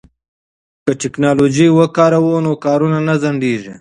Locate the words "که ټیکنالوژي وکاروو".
0.85-2.35